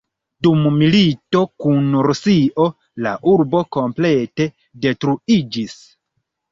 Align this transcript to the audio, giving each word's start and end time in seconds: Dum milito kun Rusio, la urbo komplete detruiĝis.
Dum 0.45 0.63
milito 0.77 1.41
kun 1.65 1.85
Rusio, 2.09 2.67
la 3.09 3.15
urbo 3.35 3.65
komplete 3.79 4.53
detruiĝis. 4.89 5.81